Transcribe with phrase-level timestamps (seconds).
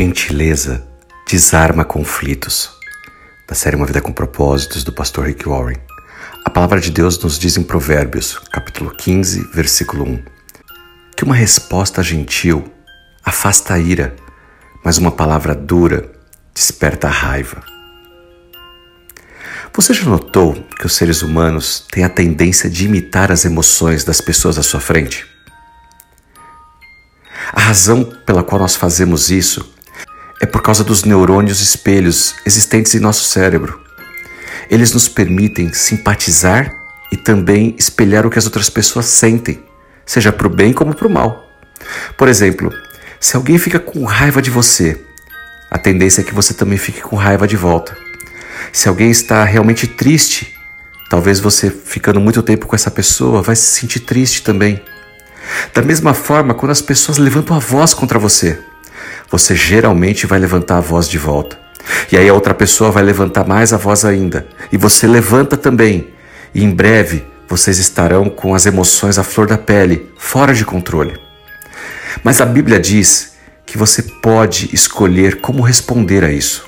[0.00, 0.82] Gentileza
[1.30, 2.70] desarma conflitos.
[3.46, 5.76] Da série Uma Vida com Propósitos, do pastor Rick Warren.
[6.42, 10.24] A palavra de Deus nos diz em Provérbios, capítulo 15, versículo 1,
[11.14, 12.72] que uma resposta gentil
[13.22, 14.16] afasta a ira,
[14.82, 16.10] mas uma palavra dura
[16.54, 17.62] desperta a raiva.
[19.74, 24.22] Você já notou que os seres humanos têm a tendência de imitar as emoções das
[24.22, 25.26] pessoas à sua frente?
[27.52, 29.78] A razão pela qual nós fazemos isso
[30.40, 33.78] é por causa dos neurônios espelhos existentes em nosso cérebro.
[34.70, 36.74] Eles nos permitem simpatizar
[37.12, 39.62] e também espelhar o que as outras pessoas sentem,
[40.06, 41.46] seja para o bem como para o mal.
[42.16, 42.72] Por exemplo,
[43.18, 44.98] se alguém fica com raiva de você,
[45.70, 47.96] a tendência é que você também fique com raiva de volta.
[48.72, 50.54] Se alguém está realmente triste,
[51.10, 54.82] talvez você ficando muito tempo com essa pessoa vai se sentir triste também.
[55.74, 58.58] Da mesma forma, quando as pessoas levantam a voz contra você,
[59.30, 61.58] você geralmente vai levantar a voz de volta.
[62.10, 64.46] E aí a outra pessoa vai levantar mais a voz ainda.
[64.72, 66.08] E você levanta também.
[66.54, 71.18] E em breve vocês estarão com as emoções à flor da pele, fora de controle.
[72.22, 76.66] Mas a Bíblia diz que você pode escolher como responder a isso.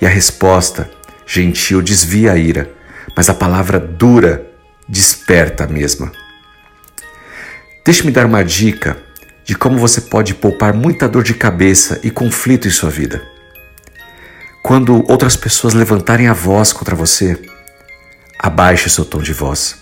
[0.00, 0.90] E a resposta
[1.26, 2.70] gentil desvia a ira,
[3.14, 4.46] mas a palavra dura
[4.88, 6.10] desperta a mesma.
[7.84, 8.96] Deixe-me dar uma dica
[9.48, 13.22] de como você pode poupar muita dor de cabeça e conflito em sua vida.
[14.62, 17.40] Quando outras pessoas levantarem a voz contra você,
[18.38, 19.78] abaixe seu tom de voz.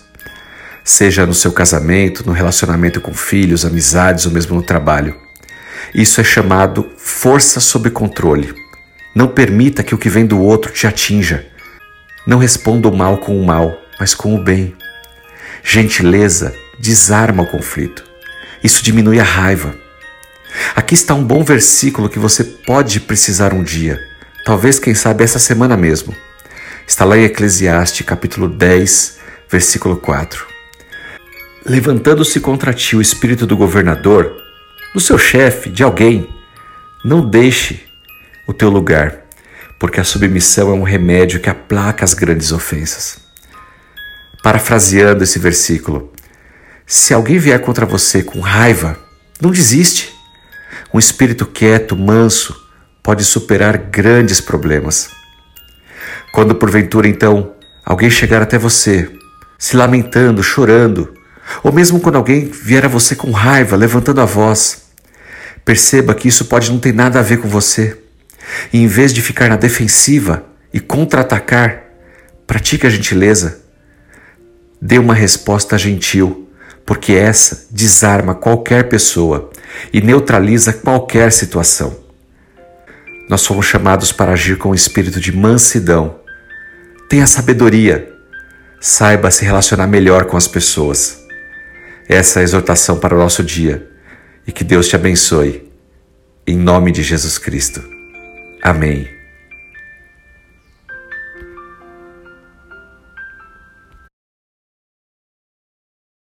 [0.85, 5.13] Seja no seu casamento, no relacionamento com filhos, amizades ou mesmo no trabalho.
[5.93, 8.55] Isso é chamado força sob controle.
[9.13, 11.45] Não permita que o que vem do outro te atinja.
[12.25, 14.73] Não responda o mal com o mal, mas com o bem.
[15.61, 18.06] Gentileza desarma o conflito.
[18.63, 19.75] Isso diminui a raiva.
[20.75, 23.99] Aqui está um bom versículo que você pode precisar um dia,
[24.45, 26.15] talvez, quem sabe, essa semana mesmo.
[26.87, 29.17] Está lá em Eclesiastes, capítulo 10,
[29.49, 30.47] versículo 4.
[31.65, 34.33] Levantando-se contra ti o espírito do governador,
[34.93, 36.27] do seu chefe, de alguém,
[37.03, 37.85] não deixe
[38.47, 39.25] o teu lugar,
[39.77, 43.19] porque a submissão é um remédio que aplaca as grandes ofensas.
[44.41, 46.13] Parafraseando esse versículo,
[46.89, 48.97] se alguém vier contra você com raiva,
[49.41, 50.15] não desiste.
[50.93, 52.55] Um espírito quieto, manso,
[53.03, 55.09] pode superar grandes problemas.
[56.31, 57.51] Quando porventura então
[57.83, 59.11] alguém chegar até você,
[59.59, 61.13] se lamentando, chorando,
[61.61, 64.83] ou mesmo quando alguém vier a você com raiva, levantando a voz,
[65.65, 68.01] perceba que isso pode não ter nada a ver com você.
[68.71, 71.83] E em vez de ficar na defensiva e contra-atacar,
[72.45, 73.59] pratique a gentileza.
[74.81, 76.46] Dê uma resposta gentil
[76.87, 79.51] porque essa desarma qualquer pessoa
[79.91, 81.93] e neutraliza qualquer situação.
[83.29, 86.21] Nós fomos chamados para agir com o espírito de mansidão.
[87.09, 88.09] Tenha sabedoria,
[88.79, 91.19] saiba se relacionar melhor com as pessoas.
[92.07, 93.85] Essa é a exortação para o nosso dia
[94.47, 95.69] e que Deus te abençoe.
[96.47, 97.83] Em nome de Jesus Cristo.
[98.63, 99.16] Amém.